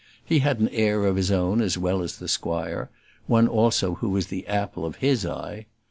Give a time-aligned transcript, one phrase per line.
[0.25, 2.89] He had an heir of his own as well as the squire;
[3.27, 5.67] one also who was the apple of his eye.